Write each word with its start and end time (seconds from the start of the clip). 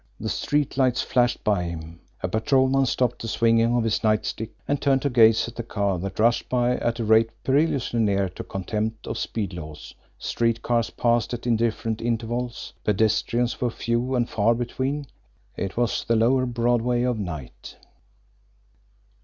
The 0.19 0.29
street 0.29 0.77
lights 0.77 1.03
flashed 1.03 1.43
by 1.43 1.61
him; 1.65 1.99
a 2.23 2.27
patrolman 2.27 2.87
stopped 2.87 3.21
the 3.21 3.27
swinging 3.27 3.75
of 3.75 3.83
his 3.83 4.03
night 4.03 4.25
stick, 4.25 4.49
and 4.67 4.81
turned 4.81 5.03
to 5.03 5.11
gaze 5.11 5.47
at 5.47 5.55
the 5.55 5.61
car 5.61 5.99
that 5.99 6.17
rushed 6.17 6.49
by 6.49 6.77
at 6.77 6.99
a 6.99 7.03
rate 7.05 7.29
perilously 7.43 7.99
near 7.99 8.27
to 8.29 8.43
contempt 8.43 9.05
of 9.05 9.19
speed 9.19 9.53
laws; 9.53 9.93
street 10.17 10.63
cars 10.63 10.89
passed 10.89 11.35
at 11.35 11.45
indifferent 11.45 12.01
intervals; 12.01 12.73
pedestrians 12.83 13.61
were 13.61 13.69
few 13.69 14.15
and 14.15 14.27
far 14.27 14.55
between 14.55 15.05
it 15.55 15.77
was 15.77 16.03
the 16.03 16.15
lower 16.15 16.47
Broadway 16.47 17.03
of 17.03 17.19
night. 17.19 17.75